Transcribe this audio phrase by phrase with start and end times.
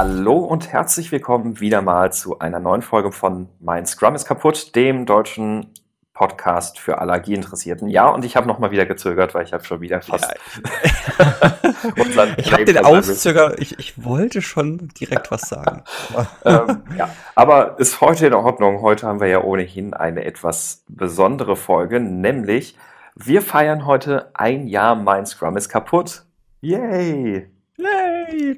[0.00, 4.76] Hallo und herzlich willkommen wieder mal zu einer neuen Folge von Mein Scrum ist kaputt,
[4.76, 5.74] dem deutschen
[6.14, 7.88] Podcast für Allergieinteressierten.
[7.88, 12.28] Ja, und ich habe noch mal wieder gezögert, weil ich habe schon wieder fast ja.
[12.36, 15.82] Ich habe den Auszöger, ich, ich wollte schon direkt was sagen.
[16.44, 18.82] ähm, ja, aber ist heute in Ordnung.
[18.82, 22.78] Heute haben wir ja ohnehin eine etwas besondere Folge, nämlich
[23.16, 26.22] wir feiern heute ein Jahr Mein Scrum ist kaputt.
[26.60, 27.50] Yay!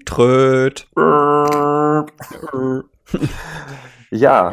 [0.04, 0.88] Tröd.
[4.10, 4.52] ja.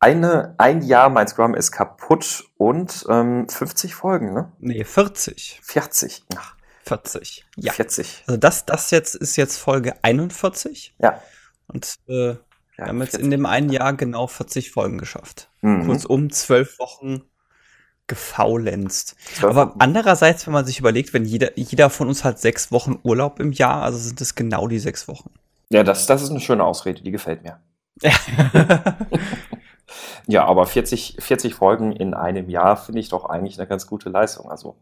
[0.00, 4.52] Eine, ein Jahr mein Scrum ist kaputt und ähm, 50 Folgen, ne?
[4.58, 5.60] Nee, 40.
[5.62, 6.24] 40.
[6.36, 6.54] Ach.
[6.84, 7.46] 40.
[7.56, 7.72] Ja.
[7.72, 8.24] 40.
[8.26, 10.94] Also das, das jetzt ist jetzt Folge 41.
[10.98, 11.22] Ja.
[11.66, 12.36] Und äh, ja,
[12.76, 15.50] wir haben jetzt in dem einen Jahr genau 40 Folgen geschafft.
[15.62, 15.86] Mhm.
[15.86, 17.22] Kurzum zwölf Wochen
[18.06, 19.16] gefaulenzt.
[19.42, 23.40] Aber andererseits, wenn man sich überlegt, wenn jeder, jeder von uns hat sechs Wochen Urlaub
[23.40, 25.30] im Jahr, also sind es genau die sechs Wochen.
[25.70, 27.58] Ja, das, das ist eine schöne Ausrede, die gefällt mir.
[30.26, 34.10] ja, aber 40, 40 Folgen in einem Jahr finde ich doch eigentlich eine ganz gute
[34.10, 34.50] Leistung.
[34.50, 34.76] Also,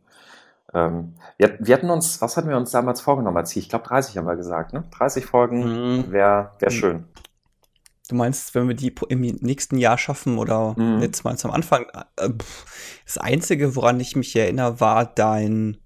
[0.74, 4.16] ähm, wir, wir, hatten uns, was hatten wir uns damals vorgenommen als Ich glaube, 30
[4.16, 4.84] haben wir gesagt, ne?
[4.90, 5.60] 30 Folgen
[5.98, 6.12] mhm.
[6.12, 6.74] wäre wär mhm.
[6.74, 7.04] schön.
[8.12, 11.00] Du meinst, wenn wir die im nächsten Jahr schaffen oder mhm.
[11.00, 11.86] jetzt mal zum Anfang?
[12.18, 12.28] Äh,
[13.06, 15.78] das Einzige, woran ich mich erinnere, war dein,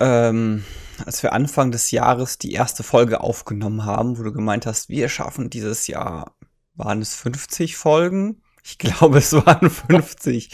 [0.00, 0.64] ähm,
[1.06, 5.08] als wir Anfang des Jahres die erste Folge aufgenommen haben, wo du gemeint hast, wir
[5.08, 6.34] schaffen dieses Jahr,
[6.74, 8.42] waren es 50 Folgen?
[8.64, 10.50] Ich glaube, es waren 50.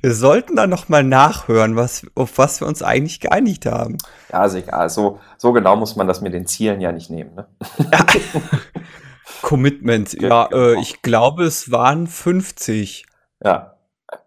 [0.00, 3.96] Wir sollten da noch mal nachhören, was, auf was wir uns eigentlich geeinigt haben.
[4.32, 4.90] Ja, ist egal.
[4.90, 7.36] So, so genau muss man das mit den Zielen ja nicht nehmen.
[7.36, 7.46] Ne?
[7.92, 8.04] Ja.
[9.42, 10.80] Commitment, ja, äh, genau.
[10.80, 13.06] ich glaube, es waren 50.
[13.42, 13.74] Ja.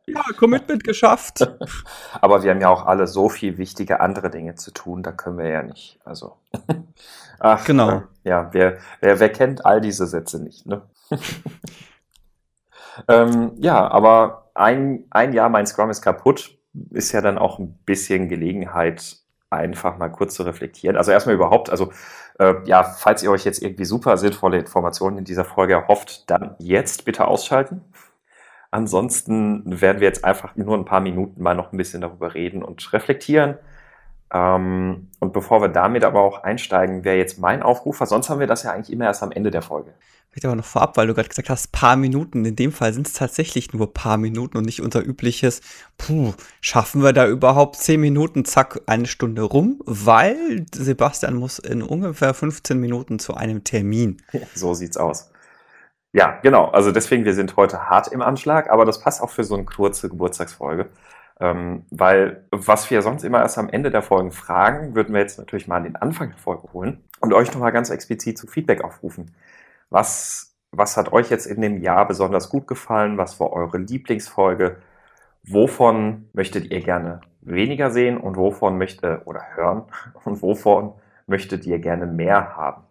[0.05, 1.47] Ja, Commitment geschafft.
[2.21, 5.37] Aber wir haben ja auch alle so viel wichtige andere Dinge zu tun, da können
[5.37, 5.99] wir ja nicht.
[6.03, 6.37] Also.
[7.39, 7.89] Ach, genau.
[7.89, 10.83] Äh, ja, wer, wer, wer kennt all diese Sätze nicht, ne?
[13.07, 16.57] ähm, ja, aber ein, ein Jahr mein Scrum ist kaputt,
[16.91, 19.17] ist ja dann auch ein bisschen Gelegenheit,
[19.49, 20.95] einfach mal kurz zu reflektieren.
[20.95, 21.91] Also erstmal überhaupt, also
[22.65, 27.05] ja, falls ihr euch jetzt irgendwie super sinnvolle Informationen in dieser Folge erhofft, dann jetzt
[27.05, 27.81] bitte ausschalten.
[28.71, 32.63] Ansonsten werden wir jetzt einfach nur ein paar Minuten mal noch ein bisschen darüber reden
[32.63, 33.57] und reflektieren.
[34.33, 38.39] Ähm, und bevor wir damit aber auch einsteigen, wäre jetzt mein Aufruf, weil sonst haben
[38.39, 39.93] wir das ja eigentlich immer erst am Ende der Folge.
[40.29, 42.45] Vielleicht aber noch vorab, weil du gerade gesagt hast, paar Minuten.
[42.45, 45.59] In dem Fall sind es tatsächlich nur paar Minuten und nicht unser übliches,
[45.97, 51.83] puh, schaffen wir da überhaupt zehn Minuten, zack, eine Stunde rum, weil Sebastian muss in
[51.83, 54.21] ungefähr 15 Minuten zu einem Termin.
[54.55, 55.31] So sieht's aus.
[56.13, 56.65] Ja, genau.
[56.65, 59.65] Also deswegen, wir sind heute hart im Anschlag, aber das passt auch für so eine
[59.65, 60.89] kurze Geburtstagsfolge.
[61.41, 65.39] Ähm, weil was wir sonst immer erst am Ende der Folgen fragen, würden wir jetzt
[65.39, 69.33] natürlich mal den Anfang der Folge holen und euch nochmal ganz explizit zu Feedback aufrufen.
[69.89, 73.17] Was, was hat euch jetzt in dem Jahr besonders gut gefallen?
[73.17, 74.77] Was war eure Lieblingsfolge?
[75.43, 79.83] Wovon möchtet ihr gerne weniger sehen und wovon möchte oder hören
[80.23, 80.93] und wovon
[81.25, 82.83] möchtet ihr gerne mehr haben?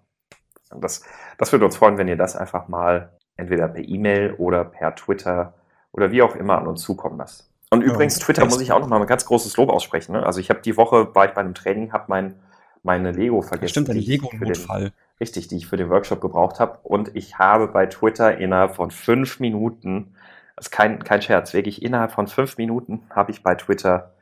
[0.74, 1.04] Das,
[1.38, 5.54] das würde uns freuen, wenn ihr das einfach mal entweder per E-Mail oder per Twitter
[5.92, 7.49] oder wie auch immer an uns zukommen lasst.
[7.70, 10.12] Und übrigens, ja, Twitter muss ich auch noch mal ein ganz großes Lob aussprechen.
[10.12, 10.26] Ne?
[10.26, 12.34] Also ich habe die Woche, war ich bei einem Training, habe mein,
[12.82, 13.70] meine Lego vergessen.
[13.70, 14.92] Stimmt, ein Lego-Notfall.
[15.20, 16.78] Richtig, die ich für den Workshop gebraucht habe.
[16.82, 20.14] Und ich habe bei Twitter innerhalb von fünf Minuten,
[20.56, 24.14] das ist kein, kein Scherz, wirklich innerhalb von fünf Minuten habe ich bei Twitter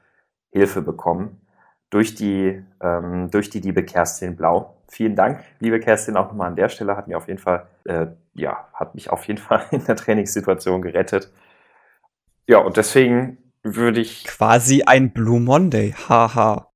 [0.51, 1.41] Hilfe bekommen.
[1.91, 4.77] Durch die, ähm, durch die liebe Kerstin Blau.
[4.89, 6.99] Vielen Dank, liebe Kerstin, auch nochmal an der Stelle.
[6.99, 10.83] Hat mir auf jeden Fall, äh, ja, hat mich auf jeden Fall in der Trainingssituation
[10.83, 11.31] gerettet.
[12.49, 14.25] Ja, und deswegen würde ich.
[14.25, 16.71] Quasi ein Blue Monday, haha.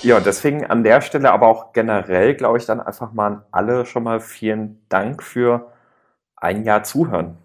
[0.00, 3.84] Ja, deswegen an der Stelle, aber auch generell, glaube ich, dann einfach mal an alle
[3.84, 5.70] schon mal vielen Dank für
[6.34, 7.36] ein Jahr Zuhören.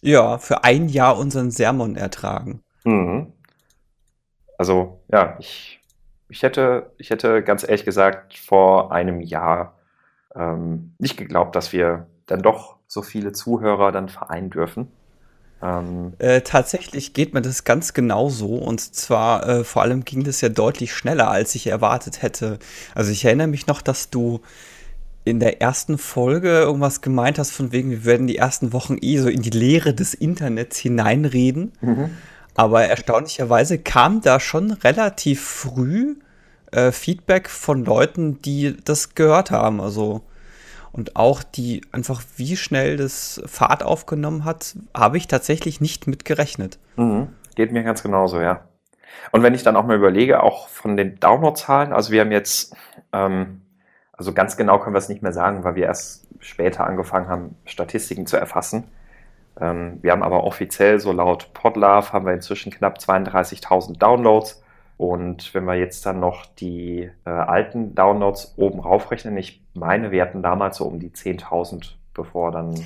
[0.00, 2.62] Ja, für ein Jahr unseren Sermon ertragen.
[2.84, 3.34] Mhm.
[4.56, 5.82] Also, ja, ich,
[6.30, 9.74] ich, hätte, ich hätte ganz ehrlich gesagt vor einem Jahr
[10.34, 14.90] ähm, nicht geglaubt, dass wir dann doch so viele Zuhörer dann vereinen dürfen.
[15.62, 18.56] Ähm, äh, tatsächlich geht mir das ganz genauso.
[18.56, 22.58] Und zwar, äh, vor allem ging das ja deutlich schneller, als ich erwartet hätte.
[22.94, 24.40] Also ich erinnere mich noch, dass du
[25.24, 29.18] in der ersten Folge irgendwas gemeint hast, von wegen, wir werden die ersten Wochen eh
[29.18, 31.72] so in die Leere des Internets hineinreden.
[31.80, 32.10] Mhm.
[32.54, 36.16] Aber erstaunlicherweise kam da schon relativ früh
[36.72, 39.80] äh, Feedback von Leuten, die das gehört haben.
[39.80, 40.22] Also
[40.92, 46.24] und auch die einfach, wie schnell das Fahrt aufgenommen hat, habe ich tatsächlich nicht mit
[46.24, 46.78] gerechnet.
[46.96, 47.28] Mhm.
[47.54, 48.62] Geht mir ganz genauso, ja.
[49.30, 52.74] Und wenn ich dann auch mal überlege, auch von den Downloadzahlen, also wir haben jetzt,
[53.12, 53.58] ähm,
[54.12, 57.56] Also ganz genau können wir es nicht mehr sagen, weil wir erst später angefangen haben,
[57.64, 58.84] Statistiken zu erfassen.
[59.60, 64.61] Ähm, wir haben aber offiziell, so laut Podlove, haben wir inzwischen knapp 32.000 Downloads.
[65.02, 70.22] Und wenn wir jetzt dann noch die äh, alten Downloads oben raufrechnen, ich meine, wir
[70.22, 72.76] hatten damals so um die 10.000, bevor dann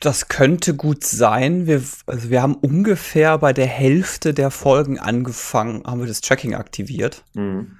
[0.00, 1.66] das könnte gut sein.
[1.66, 6.54] Wir, also wir haben ungefähr bei der Hälfte der Folgen angefangen, haben wir das Tracking
[6.54, 7.24] aktiviert.
[7.32, 7.78] Mhm.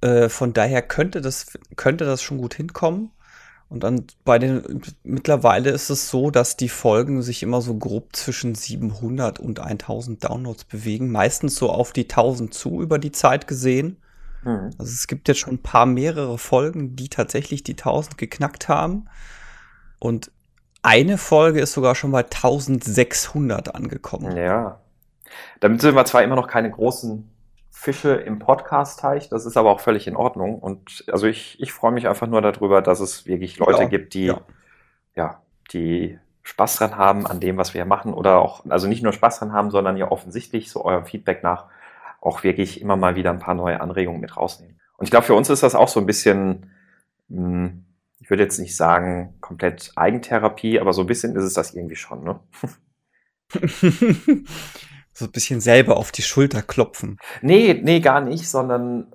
[0.00, 3.10] Äh, von daher könnte das, könnte das schon gut hinkommen.
[3.68, 8.14] Und dann bei den, mittlerweile ist es so, dass die Folgen sich immer so grob
[8.14, 11.10] zwischen 700 und 1000 Downloads bewegen.
[11.10, 13.96] Meistens so auf die 1000 zu über die Zeit gesehen.
[14.44, 14.70] Mhm.
[14.78, 19.06] Also es gibt jetzt schon ein paar mehrere Folgen, die tatsächlich die 1000 geknackt haben.
[19.98, 20.30] Und
[20.82, 24.36] eine Folge ist sogar schon bei 1600 angekommen.
[24.36, 24.80] Ja.
[25.58, 27.28] Damit sind wir zwar immer noch keine großen
[27.78, 30.58] Fische im Podcast-Teich, das ist aber auch völlig in Ordnung.
[30.58, 34.14] Und also ich, ich freue mich einfach nur darüber, dass es wirklich Leute ja, gibt,
[34.14, 34.40] die, ja.
[35.14, 35.42] ja,
[35.72, 39.12] die Spaß dran haben an dem, was wir hier machen oder auch, also nicht nur
[39.12, 41.66] Spaß dran haben, sondern ja offensichtlich so eurem Feedback nach
[42.22, 44.80] auch wirklich immer mal wieder ein paar neue Anregungen mit rausnehmen.
[44.96, 46.72] Und ich glaube, für uns ist das auch so ein bisschen,
[47.28, 47.84] hm,
[48.20, 51.96] ich würde jetzt nicht sagen komplett Eigentherapie, aber so ein bisschen ist es das irgendwie
[51.96, 52.40] schon, ne?
[55.16, 57.18] so ein bisschen selber auf die Schulter klopfen.
[57.40, 59.06] Nee, nee, gar nicht, sondern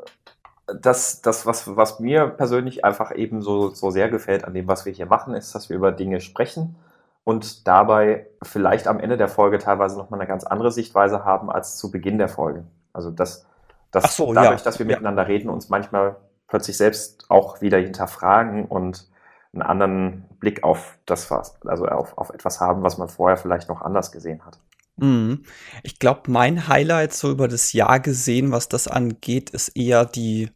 [0.66, 4.86] das, das was, was mir persönlich einfach eben so, so sehr gefällt an dem, was
[4.86, 6.76] wir hier machen, ist, dass wir über Dinge sprechen
[7.24, 11.78] und dabei vielleicht am Ende der Folge teilweise nochmal eine ganz andere Sichtweise haben als
[11.78, 12.64] zu Beginn der Folge.
[12.94, 13.46] Also das,
[13.92, 14.64] das so, dadurch, ja.
[14.64, 14.94] dass wir ja.
[14.94, 16.16] miteinander reden, uns manchmal
[16.48, 19.08] plötzlich selbst auch wieder hinterfragen und
[19.54, 21.32] einen anderen Blick auf das,
[21.66, 24.58] also auf, auf etwas haben, was man vorher vielleicht noch anders gesehen hat.
[25.02, 25.44] Mhm.
[25.84, 30.50] Ich glaube, mein Highlight so über das Jahr gesehen, was das angeht, ist eher die,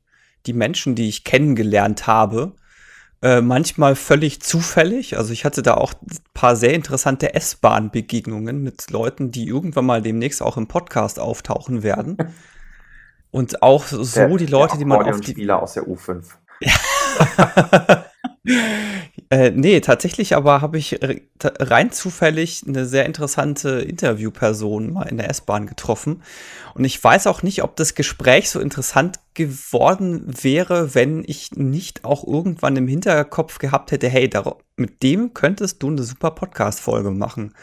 [0.45, 2.53] die Menschen, die ich kennengelernt habe.
[3.21, 5.17] Äh, manchmal völlig zufällig.
[5.17, 10.01] Also ich hatte da auch ein paar sehr interessante S-Bahn-Begegnungen mit Leuten, die irgendwann mal
[10.03, 12.17] demnächst auch im Podcast auftauchen werden.
[13.31, 16.23] Und auch so der, die Leute, die man auf die Spieler aus der U5.
[19.29, 20.99] äh, nee, tatsächlich aber habe ich
[21.43, 26.21] rein zufällig eine sehr interessante Interviewperson mal in der S-Bahn getroffen.
[26.73, 32.05] Und ich weiß auch nicht, ob das Gespräch so interessant geworden wäre, wenn ich nicht
[32.05, 34.29] auch irgendwann im Hinterkopf gehabt hätte, hey,
[34.75, 37.53] mit dem könntest du eine super Podcast-Folge machen.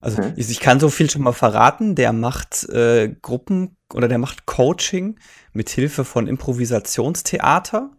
[0.00, 0.32] Also mhm.
[0.36, 1.94] ich, ich, kann so viel schon mal verraten.
[1.94, 5.18] Der macht äh, Gruppen oder der macht Coaching
[5.52, 7.90] mit Hilfe von Improvisationstheater.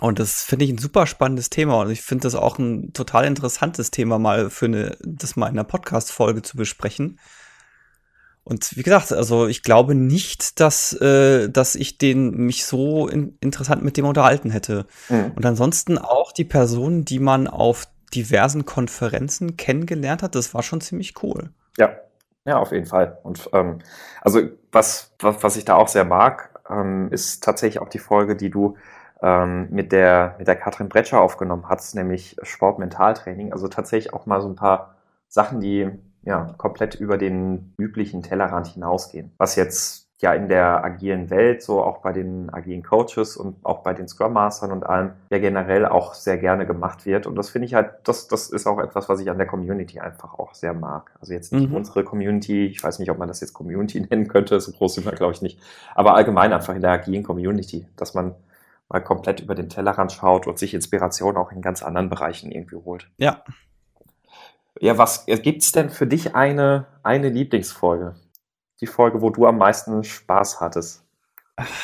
[0.00, 3.24] Und das finde ich ein super spannendes Thema und ich finde das auch ein total
[3.24, 7.18] interessantes Thema mal für eine, das mal in einer Podcast-Folge zu besprechen.
[8.44, 13.36] Und wie gesagt, also ich glaube nicht, dass, äh, dass ich den mich so in,
[13.40, 14.86] interessant mit dem unterhalten hätte.
[15.10, 15.32] Mhm.
[15.36, 20.80] Und ansonsten auch die Personen, die man auf diversen Konferenzen kennengelernt hat, das war schon
[20.80, 21.50] ziemlich cool.
[21.76, 21.90] Ja,
[22.46, 23.18] ja, auf jeden Fall.
[23.22, 23.80] Und ähm,
[24.22, 24.40] also
[24.72, 28.48] was, was, was ich da auch sehr mag, ähm, ist tatsächlich auch die Folge, die
[28.48, 28.76] du
[29.22, 33.52] ähm, mit der mit der Katrin Bretscher aufgenommen hast, nämlich Sportmentaltraining.
[33.52, 34.94] Also tatsächlich auch mal so ein paar
[35.28, 35.90] Sachen, die
[36.22, 39.32] ja komplett über den üblichen Tellerrand hinausgehen.
[39.38, 43.84] Was jetzt ja in der agilen Welt, so auch bei den agilen Coaches und auch
[43.84, 47.26] bei den Scrum Mastern und allem, ja generell auch sehr gerne gemacht wird.
[47.26, 50.00] Und das finde ich halt, das, das ist auch etwas, was ich an der Community
[50.00, 51.12] einfach auch sehr mag.
[51.20, 51.76] Also jetzt nicht mhm.
[51.76, 55.06] unsere Community, ich weiß nicht, ob man das jetzt Community nennen könnte, so groß sind
[55.06, 55.60] wir, glaube ich, nicht,
[55.94, 58.34] aber allgemein einfach in der agilen Community, dass man
[58.88, 62.76] mal komplett über den Tellerrand schaut und sich Inspiration auch in ganz anderen Bereichen irgendwie
[62.76, 63.10] holt.
[63.18, 63.42] Ja.
[64.80, 68.14] Ja, was gibt's denn für dich eine, eine Lieblingsfolge?
[68.80, 71.04] die Folge, wo du am meisten Spaß hattest?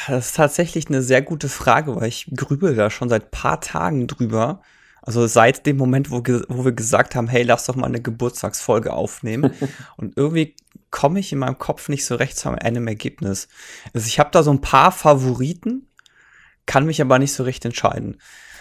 [0.07, 4.07] Das ist tatsächlich eine sehr gute Frage, weil ich grübel da schon seit paar Tagen
[4.07, 4.63] drüber.
[5.03, 6.19] Also seit dem Moment, wo,
[6.49, 9.53] wo wir gesagt haben, hey, lass doch mal eine Geburtstagsfolge aufnehmen.
[9.97, 10.55] Und irgendwie
[10.91, 13.49] komme ich in meinem Kopf nicht so recht zu einem Ergebnis.
[13.93, 15.89] Also ich habe da so ein paar Favoriten,
[16.67, 18.19] kann mich aber nicht so recht entscheiden.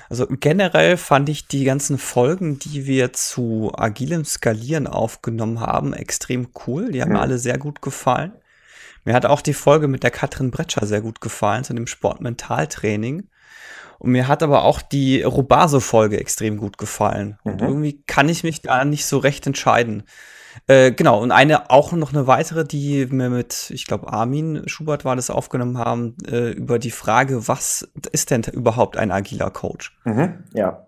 [0.10, 6.50] Also generell fand ich die ganzen Folgen, die wir zu agilem Skalieren aufgenommen haben, extrem
[6.67, 6.91] cool.
[6.91, 7.15] Die haben mhm.
[7.15, 8.33] mir alle sehr gut gefallen.
[9.05, 13.27] Mir hat auch die Folge mit der Katrin Bretscher sehr gut gefallen, zu dem Sportmentaltraining.
[14.00, 17.38] Und mir hat aber auch die Robaso-Folge extrem gut gefallen.
[17.43, 17.51] Mhm.
[17.51, 20.03] Und irgendwie kann ich mich da nicht so recht entscheiden.
[20.67, 25.05] Äh, genau, und eine, auch noch eine weitere, die wir mit, ich glaube, Armin Schubert
[25.05, 29.98] war das aufgenommen haben, äh, über die Frage, was ist denn überhaupt ein agiler Coach?
[30.05, 30.86] Mhm, ja.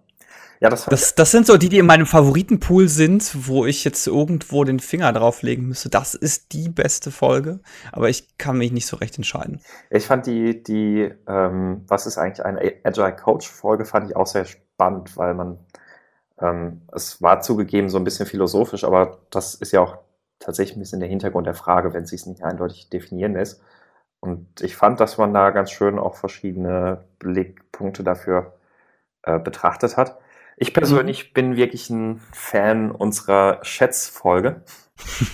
[0.62, 4.08] Ja, das, das, das sind so die, die in meinem Favoritenpool sind, wo ich jetzt
[4.08, 5.90] irgendwo den Finger drauflegen müsste.
[5.90, 7.60] Das ist die beste Folge,
[7.92, 9.60] aber ich kann mich nicht so recht entscheiden.
[9.90, 14.28] Ich fand die, die, ähm, was ist eigentlich eine Agile Coach Folge, fand ich auch
[14.28, 15.60] sehr spannend, weil man,
[16.42, 19.98] ähm, es war zugegeben so ein bisschen philosophisch, aber das ist ja auch
[20.40, 23.62] tatsächlich ein bisschen der Hintergrund der Frage, wenn es sich nicht eindeutig definieren lässt.
[24.20, 28.54] Und ich fand, dass man da ganz schön auch verschiedene Blickpunkte dafür
[29.24, 30.18] äh, betrachtet hat.
[30.58, 31.34] Ich persönlich mhm.
[31.34, 34.64] bin wirklich ein Fan unserer Schätzfolge.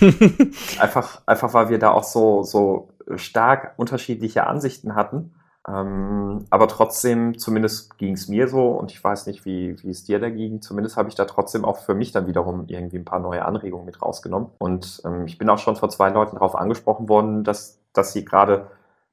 [0.78, 5.34] einfach, einfach, weil wir da auch so, so stark unterschiedliche Ansichten hatten.
[5.68, 10.02] Ähm, aber trotzdem, zumindest ging es mir so und ich weiß nicht, wie, wie es
[10.02, 10.60] dir da ging.
[10.60, 13.86] Zumindest habe ich da trotzdem auch für mich dann wiederum irgendwie ein paar neue Anregungen
[13.86, 14.48] mit rausgenommen.
[14.58, 18.24] Und ähm, ich bin auch schon von zwei Leuten darauf angesprochen worden, dass, dass sie
[18.24, 18.66] gerade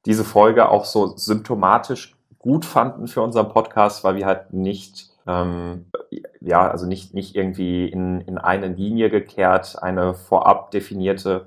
[0.06, 5.86] diese Folge auch so symptomatisch gut fanden für unseren Podcast, weil wir halt nicht, ähm,
[6.40, 11.46] ja, also nicht, nicht irgendwie in, in eine Linie gekehrt, eine vorab definierte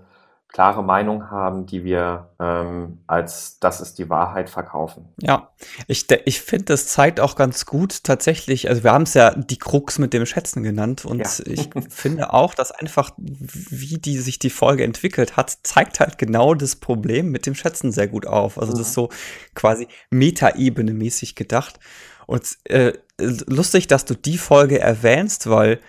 [0.54, 5.10] klare Meinung haben, die wir ähm, als das ist die Wahrheit verkaufen.
[5.20, 5.50] Ja,
[5.88, 9.58] ich, ich finde, das zeigt auch ganz gut tatsächlich, also wir haben es ja die
[9.58, 11.46] Krux mit dem Schätzen genannt und ja.
[11.46, 16.54] ich finde auch, dass einfach, wie die sich die Folge entwickelt hat, zeigt halt genau
[16.54, 18.60] das Problem mit dem Schätzen sehr gut auf.
[18.60, 18.78] Also mhm.
[18.78, 19.10] das ist so
[19.56, 21.80] quasi Metaebene mäßig gedacht.
[22.28, 25.80] Und äh, lustig, dass du die Folge erwähnst, weil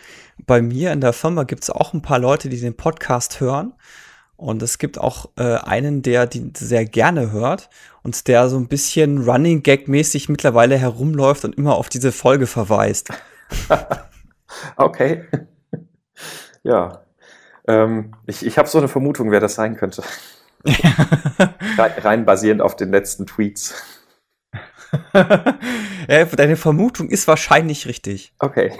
[0.47, 3.75] bei mir in der Firma gibt es auch ein paar Leute, die den Podcast hören.
[4.44, 7.70] Und es gibt auch äh, einen, der die sehr gerne hört
[8.02, 13.08] und der so ein bisschen Running Gag-mäßig mittlerweile herumläuft und immer auf diese Folge verweist.
[14.76, 15.24] okay.
[16.62, 17.00] ja.
[17.66, 20.02] Ähm, ich ich habe so eine Vermutung, wer das sein könnte.
[21.78, 23.82] rein, rein basierend auf den letzten Tweets.
[25.14, 28.34] ja, deine Vermutung ist wahrscheinlich richtig.
[28.40, 28.72] Okay.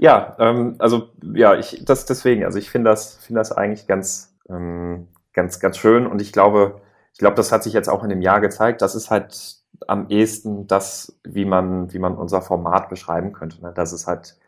[0.00, 4.29] Ja, ähm, also ja, ich das deswegen, also ich finde das, finde das eigentlich ganz,
[4.50, 6.80] ähm, ganz, ganz schön und ich glaube,
[7.12, 8.82] ich glaube, das hat sich jetzt auch in dem Jahr gezeigt.
[8.82, 13.60] Das ist halt am ehesten das, wie man, wie man unser Format beschreiben könnte.
[13.62, 13.72] Ne?
[13.72, 14.38] Dass es halt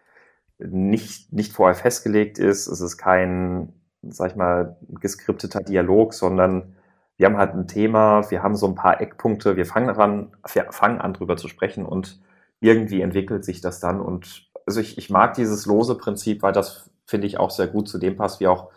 [0.58, 6.76] nicht, nicht vorher festgelegt ist, es ist kein, sag ich mal, geskripteter Dialog, sondern
[7.16, 10.72] wir haben halt ein Thema, wir haben so ein paar Eckpunkte, wir fangen an, wir
[10.72, 12.20] fangen an drüber zu sprechen und
[12.60, 16.90] irgendwie entwickelt sich das dann und also ich, ich mag dieses lose Prinzip, weil das
[17.04, 18.70] finde ich auch sehr gut zu dem passt, wie auch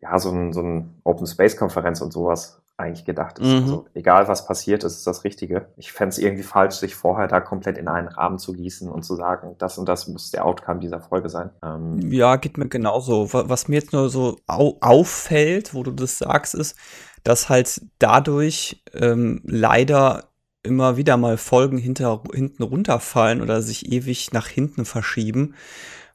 [0.00, 3.46] ja, so ein, so ein Open Space Konferenz und sowas eigentlich gedacht ist.
[3.46, 3.62] Mhm.
[3.62, 5.66] Also egal was passiert, ist das Richtige.
[5.76, 9.02] Ich fände es irgendwie falsch, sich vorher da komplett in einen Rahmen zu gießen und
[9.04, 11.50] zu sagen, das und das muss der Outcome dieser Folge sein.
[11.62, 13.32] Ähm ja, geht mir genauso.
[13.32, 16.76] Was mir jetzt nur so au auffällt, wo du das sagst, ist,
[17.22, 20.24] dass halt dadurch ähm, leider
[20.62, 25.54] immer wieder mal Folgen hinter, hinten runterfallen oder sich ewig nach hinten verschieben,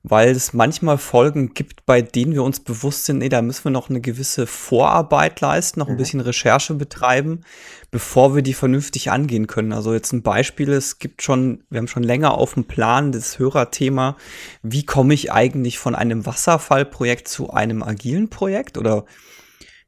[0.08, 3.72] weil es manchmal Folgen gibt, bei denen wir uns bewusst sind, nee, da müssen wir
[3.72, 5.98] noch eine gewisse Vorarbeit leisten, noch ein mhm.
[5.98, 7.42] bisschen Recherche betreiben,
[7.90, 9.74] bevor wir die vernünftig angehen können.
[9.74, 13.40] Also jetzt ein Beispiel, es gibt schon, wir haben schon länger auf dem Plan das
[13.40, 14.16] Hörerthema,
[14.62, 19.06] wie komme ich eigentlich von einem Wasserfallprojekt zu einem agilen Projekt oder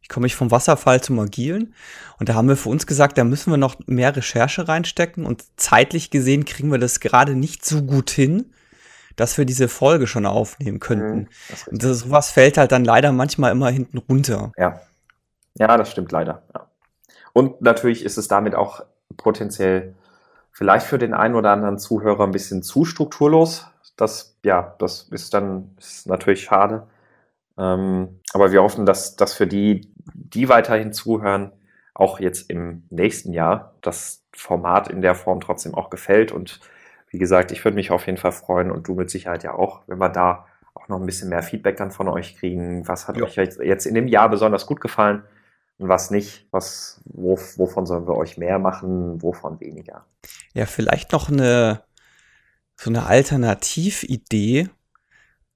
[0.02, 1.76] wie komme ich vom Wasserfall zum Agilen?
[2.18, 5.44] Und da haben wir für uns gesagt, da müssen wir noch mehr Recherche reinstecken und
[5.58, 8.52] zeitlich gesehen kriegen wir das gerade nicht so gut hin,
[9.18, 11.18] dass wir diese Folge schon aufnehmen könnten.
[11.18, 14.54] Mhm, das und das, sowas fällt halt dann leider manchmal immer hinten runter.
[14.58, 14.80] Ja.
[15.60, 16.44] Ja, das stimmt leider.
[16.54, 16.68] Ja.
[17.34, 18.84] Und natürlich ist es damit auch
[19.18, 19.96] potenziell
[20.52, 23.68] vielleicht für den einen oder anderen Zuhörer ein bisschen zu strukturlos.
[23.96, 26.88] Das, ja, das ist dann ist natürlich schade.
[27.58, 31.52] Ähm, aber wir hoffen, dass, dass für die, die weiterhin zuhören,
[31.94, 36.32] auch jetzt im nächsten Jahr das Format in der Form trotzdem auch gefällt.
[36.32, 36.60] Und
[37.10, 39.82] wie gesagt, ich würde mich auf jeden Fall freuen und du mit Sicherheit ja auch,
[39.88, 42.88] wenn wir da auch noch ein bisschen mehr Feedback dann von euch kriegen.
[42.88, 43.24] Was hat ja.
[43.24, 45.24] euch jetzt in dem Jahr besonders gut gefallen
[45.78, 46.48] und was nicht?
[46.52, 50.06] Was, wo, wovon sollen wir euch mehr machen, wovon weniger?
[50.54, 51.82] Ja, vielleicht noch eine
[52.80, 54.70] so eine Alternatividee,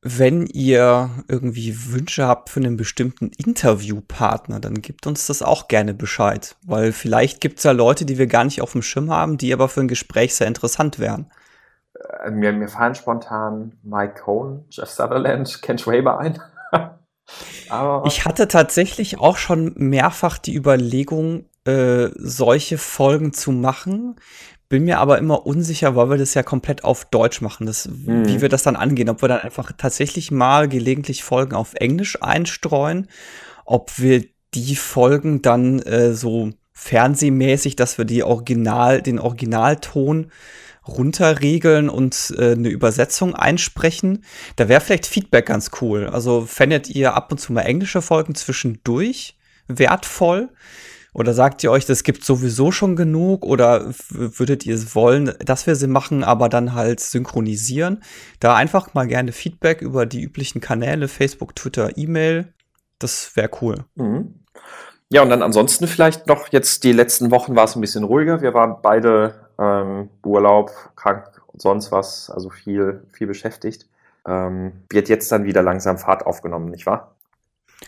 [0.02, 5.94] wenn ihr irgendwie Wünsche habt für einen bestimmten Interviewpartner, dann gebt uns das auch gerne
[5.94, 6.56] Bescheid.
[6.64, 9.54] Weil vielleicht gibt es ja Leute, die wir gar nicht auf dem Schirm haben, die
[9.54, 11.32] aber für ein Gespräch sehr interessant wären.
[12.24, 16.40] Äh, mir, mir fallen spontan Mike Cohn, Jeff Sutherland, Ken Schwaber ein.
[18.06, 24.16] ich hatte tatsächlich auch schon mehrfach die Überlegung, äh, solche Folgen zu machen.
[24.70, 28.26] Bin mir aber immer unsicher, weil wir das ja komplett auf Deutsch machen, das, mhm.
[28.26, 29.10] wie wir das dann angehen.
[29.10, 33.08] Ob wir dann einfach tatsächlich mal gelegentlich Folgen auf Englisch einstreuen,
[33.66, 40.32] ob wir die Folgen dann äh, so fernsehmäßig, dass wir die Original, den Originalton
[40.88, 44.24] runterregeln und äh, eine Übersetzung einsprechen.
[44.56, 46.08] Da wäre vielleicht Feedback ganz cool.
[46.08, 50.50] Also fändet ihr ab und zu mal englische Folgen zwischendurch wertvoll?
[51.14, 53.46] Oder sagt ihr euch, das gibt sowieso schon genug?
[53.46, 58.02] Oder würdet ihr es wollen, dass wir sie machen, aber dann halt synchronisieren?
[58.40, 62.54] Da einfach mal gerne Feedback über die üblichen Kanäle, Facebook, Twitter, E-Mail.
[62.98, 63.84] Das wäre cool.
[63.96, 64.36] Mhm.
[65.10, 68.42] Ja, und dann ansonsten vielleicht noch jetzt die letzten Wochen war es ein bisschen ruhiger.
[68.42, 73.88] Wir waren beide ähm, Urlaub, krank und sonst was, also viel, viel beschäftigt.
[74.28, 77.16] Ähm, wird jetzt dann wieder langsam Fahrt aufgenommen, nicht wahr?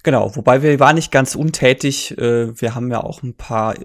[0.01, 2.17] Genau, wobei wir waren nicht ganz untätig.
[2.17, 3.75] Äh, wir haben ja auch ein paar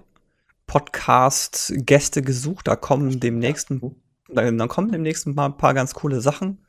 [0.66, 2.68] Podcast-Gäste gesucht.
[2.68, 3.70] Da kommen demnächst,
[4.28, 6.64] dann kommen demnächst mal ein paar ganz coole Sachen.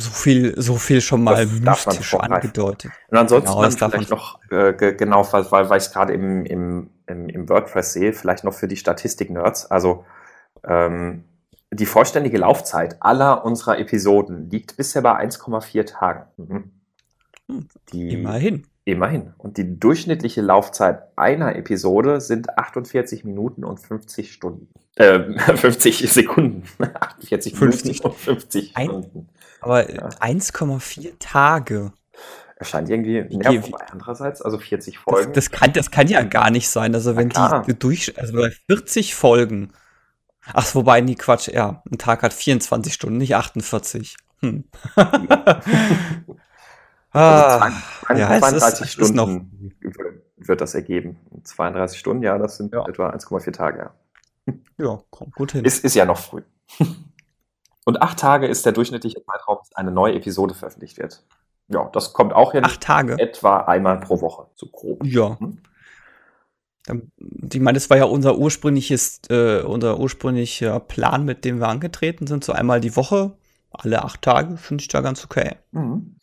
[0.00, 2.90] So viel, so viel schon mal das mystisch angedeutet.
[3.08, 7.28] Und ansonsten genau, vielleicht noch, äh, genau, weil, weil ich es gerade im, im, im,
[7.28, 9.70] im, WordPress sehe, vielleicht noch für die Statistik-Nerds.
[9.70, 10.04] Also
[10.64, 11.24] ähm,
[11.72, 16.24] die vollständige Laufzeit aller unserer Episoden liegt bisher bei 1,4 Tagen.
[16.36, 16.70] Mhm.
[17.48, 18.66] Hm, die, immerhin.
[18.84, 19.34] Immerhin.
[19.38, 24.68] Und die durchschnittliche Laufzeit einer Episode sind 48 Minuten und 50 Stunden.
[24.96, 25.20] Äh,
[25.56, 26.64] 50 Sekunden.
[26.94, 29.28] 48 50 und 50 Stunden.
[29.60, 30.08] Aber ja.
[30.08, 31.92] 1,4 Tage.
[32.56, 33.74] Erscheint irgendwie nervig.
[33.90, 35.32] Andererseits, also 40 Folgen.
[35.32, 36.94] Das, das, kann, das kann ja gar nicht sein.
[36.94, 39.72] Also, wenn die durch, also bei 40 Folgen.
[40.52, 41.82] Ach, wobei, nee, Quatsch, ja.
[41.90, 44.16] Ein Tag hat 24 Stunden, nicht 48.
[44.40, 44.64] Hm.
[47.12, 47.70] ah,
[48.06, 49.74] also ja, 32 ist, Stunden
[50.36, 51.16] wird das ergeben.
[51.44, 52.86] 32 Stunden, ja, das sind ja.
[52.86, 53.90] etwa 1,4 Tage.
[54.46, 55.64] Ja, ja kommt gut hin.
[55.64, 56.42] Ist, ist ja noch früh.
[57.84, 61.24] Und acht Tage ist der durchschnittliche Zeitraum, bis eine neue Episode veröffentlicht wird.
[61.68, 62.64] Ja, das kommt auch hin.
[62.64, 63.18] Acht Tage.
[63.18, 65.04] Etwa einmal pro Woche, so grob.
[65.04, 65.38] Ja.
[65.38, 65.58] Hm?
[67.52, 72.26] Ich meine, das war ja unser ursprüngliches, äh, unser ursprünglicher Plan, mit dem wir angetreten
[72.26, 72.42] sind.
[72.42, 73.36] So einmal die Woche,
[73.70, 75.56] alle acht Tage, finde ich da ganz okay.
[75.70, 76.16] Mhm.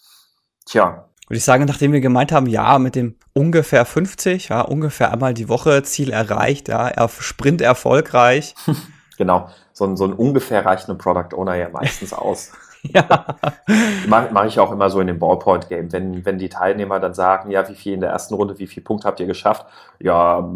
[0.65, 1.05] Tja.
[1.27, 5.33] Würde ich sagen, nachdem wir gemeint haben, ja, mit dem ungefähr 50, ja, ungefähr einmal
[5.33, 8.55] die Woche, Ziel erreicht, ja, Sprint erfolgreich.
[9.17, 12.51] genau so ein, so ein ungefähr reicht ein Product Owner ja meistens aus.
[12.83, 13.37] ja.
[14.07, 15.91] Mache mach ich auch immer so in dem Ballpoint-Game.
[15.91, 18.83] Wenn, wenn die Teilnehmer dann sagen, ja, wie viel in der ersten Runde, wie viel
[18.83, 19.65] Punkte habt ihr geschafft?
[19.99, 20.47] Ja,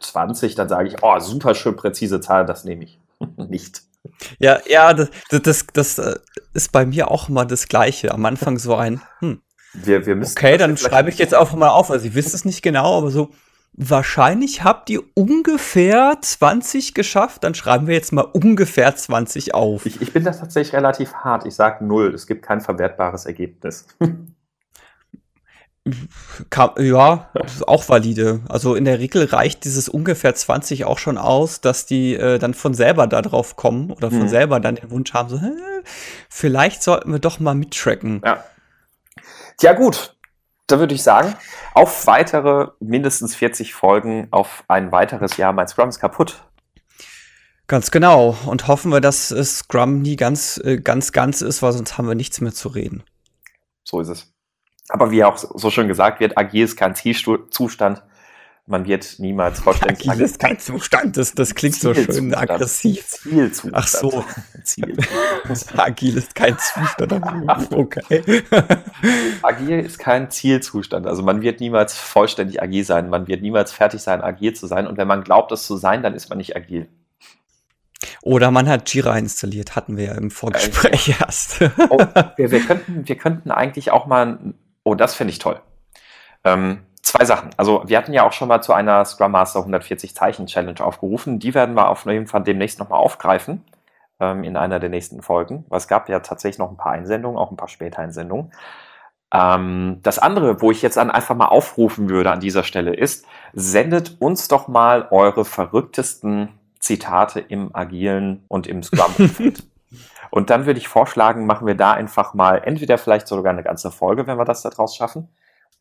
[0.00, 2.98] 20, dann sage ich, oh, super schön präzise Zahl, das nehme ich.
[3.36, 3.82] Nicht.
[4.38, 6.18] Ja, ja, das, das, das äh,
[6.54, 8.12] ist bei mir auch immer das Gleiche.
[8.12, 9.42] Am Anfang so ein, hm,
[9.72, 11.90] wir, wir müssen okay, dann schreibe ich jetzt einfach mal auf.
[11.90, 13.30] Also, ich wisst es nicht genau, aber so,
[13.72, 17.44] wahrscheinlich habt ihr ungefähr 20 geschafft.
[17.44, 19.86] Dann schreiben wir jetzt mal ungefähr 20 auf.
[19.86, 21.46] Ich, ich bin das tatsächlich relativ hart.
[21.46, 22.14] Ich sage null.
[22.14, 23.86] Es gibt kein verwertbares Ergebnis.
[26.78, 27.30] Ja,
[27.66, 28.40] auch valide.
[28.48, 32.52] Also in der Regel reicht dieses ungefähr 20 auch schon aus, dass die äh, dann
[32.52, 34.28] von selber da drauf kommen oder von mhm.
[34.28, 35.40] selber dann den Wunsch haben, so,
[36.28, 38.20] vielleicht sollten wir doch mal mittracken.
[38.22, 38.44] Ja.
[39.56, 40.14] Tja, gut
[40.70, 41.34] da würde ich sagen,
[41.74, 45.52] auf weitere mindestens 40 Folgen, auf ein weiteres Jahr.
[45.52, 46.42] Mein Scrum ist kaputt.
[47.66, 48.36] Ganz genau.
[48.46, 52.16] Und hoffen wir, dass Scrum nie ganz, äh, ganz, ganz ist, weil sonst haben wir
[52.16, 53.04] nichts mehr zu reden.
[53.84, 54.32] So ist es.
[54.88, 58.02] Aber wie auch so schön gesagt wird, agil ist kein Zielzustand,
[58.70, 60.08] man wird niemals vollständig.
[60.08, 63.06] Agil ist kein Zustand, das, das klingt so schön aggressiv.
[63.08, 63.74] Zielzustand.
[63.74, 64.24] Ach so.
[64.62, 64.96] Ziel.
[65.76, 67.12] Agil ist kein Zustand.
[67.72, 68.42] Okay.
[69.42, 71.06] Agil ist kein Zielzustand.
[71.06, 73.10] Also man wird niemals vollständig agil sein.
[73.10, 74.86] Man wird niemals fertig sein, agil zu sein.
[74.86, 76.88] Und wenn man glaubt, das zu sein, dann ist man nicht agil.
[78.22, 81.62] Oder man hat Jira installiert, hatten wir ja im Vorgespräch erst.
[81.90, 81.98] oh,
[82.36, 84.38] wir, wir, könnten, wir könnten eigentlich auch mal,
[84.84, 85.60] oh, das finde ich toll.
[86.44, 87.50] Ähm, Zwei Sachen.
[87.56, 91.40] Also wir hatten ja auch schon mal zu einer Scrum Master 140 Zeichen Challenge aufgerufen.
[91.40, 93.64] Die werden wir auf jeden Fall demnächst nochmal aufgreifen
[94.20, 95.64] ähm, in einer der nächsten Folgen.
[95.68, 98.52] Weil es gab ja tatsächlich noch ein paar Einsendungen, auch ein paar Späteinsendungen.
[99.34, 103.26] Ähm, das andere, wo ich jetzt dann einfach mal aufrufen würde an dieser Stelle ist,
[103.54, 109.64] sendet uns doch mal eure verrücktesten Zitate im Agilen und im Scrum-Umfeld.
[110.30, 113.90] und dann würde ich vorschlagen, machen wir da einfach mal entweder vielleicht sogar eine ganze
[113.90, 115.26] Folge, wenn wir das daraus schaffen,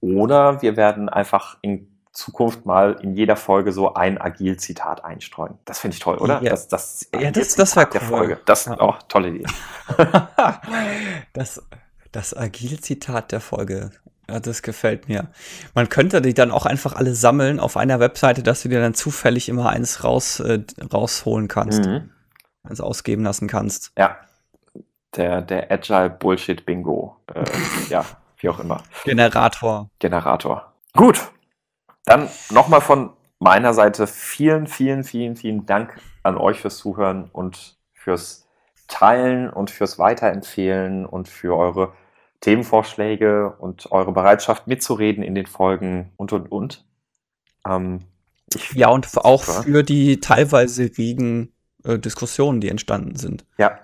[0.02, 5.58] oder wir werden einfach in Zukunft mal in jeder Folge so ein Agil-Zitat einstreuen.
[5.66, 6.42] Das finde ich toll, oder?
[6.42, 8.40] Ja, das, das, ja, das, das war der Folge.
[8.46, 8.80] Das ist ja.
[8.80, 9.46] auch tolle Idee.
[11.34, 11.62] das
[12.12, 13.92] das Agil-Zitat der Folge.
[14.30, 15.28] Ja, das gefällt mir.
[15.74, 18.94] Man könnte die dann auch einfach alle sammeln auf einer Webseite, dass du dir dann
[18.94, 20.62] zufällig immer eins raus, äh,
[20.94, 21.86] rausholen kannst.
[21.86, 22.12] Mhm.
[22.64, 23.92] Eins ausgeben lassen kannst.
[23.98, 24.18] Ja.
[25.16, 27.18] Der, der Agile Bullshit Bingo.
[27.34, 27.44] Äh,
[27.90, 28.06] ja,
[28.40, 28.84] wie auch immer.
[29.04, 29.90] Generator.
[30.00, 30.74] Generator.
[30.94, 31.32] Gut.
[32.06, 37.78] Dann nochmal von meiner Seite vielen, vielen, vielen, vielen Dank an euch fürs Zuhören und
[37.94, 38.48] fürs
[38.88, 41.94] Teilen und fürs Weiterempfehlen und für eure
[42.42, 46.86] Themenvorschläge und eure Bereitschaft mitzureden in den Folgen und und und.
[47.68, 48.06] Ähm,
[48.74, 53.46] ja, und auch für die teilweise regen äh, Diskussionen, die entstanden sind.
[53.58, 53.80] Ja.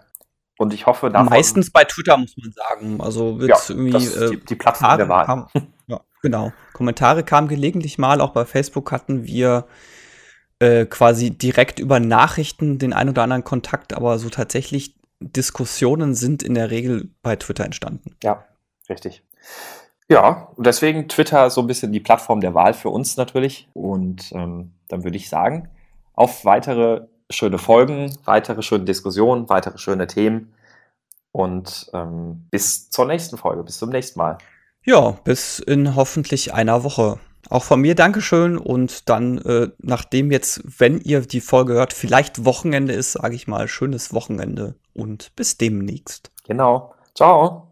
[0.57, 3.01] Und ich hoffe, davon, Meistens bei Twitter, muss man sagen.
[3.01, 3.97] Also wird ja, irgendwie.
[3.97, 5.25] Ist die, die Plattform der Wahl.
[5.25, 5.47] Kam,
[5.87, 6.53] ja, genau.
[6.73, 8.21] Kommentare kamen gelegentlich mal.
[8.21, 9.65] Auch bei Facebook hatten wir
[10.59, 16.43] äh, quasi direkt über Nachrichten den ein oder anderen Kontakt, aber so tatsächlich Diskussionen sind
[16.43, 18.15] in der Regel bei Twitter entstanden.
[18.23, 18.45] Ja,
[18.89, 19.23] richtig.
[20.07, 23.67] Ja, und deswegen Twitter so ein bisschen die Plattform der Wahl für uns natürlich.
[23.73, 25.69] Und ähm, dann würde ich sagen,
[26.13, 30.53] auf weitere schöne Folgen, weitere schöne Diskussionen, weitere schöne Themen.
[31.31, 34.37] Und ähm, bis zur nächsten Folge, bis zum nächsten Mal.
[34.83, 37.19] Ja, bis in hoffentlich einer Woche.
[37.49, 42.45] Auch von mir Dankeschön und dann, äh, nachdem jetzt, wenn ihr die Folge hört, vielleicht
[42.45, 46.31] Wochenende ist, sage ich mal, schönes Wochenende und bis demnächst.
[46.47, 46.93] Genau.
[47.13, 47.64] Ciao.